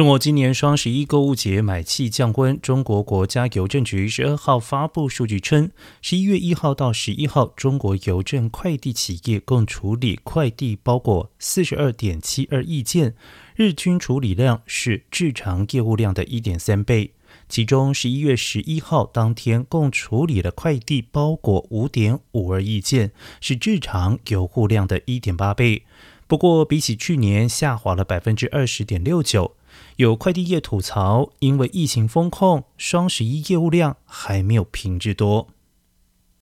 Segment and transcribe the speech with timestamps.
[0.00, 2.58] 中国今年双十一购物节买气降温。
[2.62, 5.70] 中国国家邮政局十二号发布数据称，
[6.00, 13.14] 十一月一号到十一号，中国邮政快递企业共处理快递包裹四十二点七二亿件，
[13.54, 17.12] 日均处理量是日常业务量的一点三倍。
[17.46, 23.12] 其中，十一月十一号当天共处理了快递包裹五点五二亿件，
[23.42, 25.82] 是日常邮户量的一点八倍。
[26.26, 29.56] 不过，比起去年下滑了百分之二十点六九。
[29.96, 35.48] 有快递业吐槽，因为疫情封控，双十一业务量还没有平日多。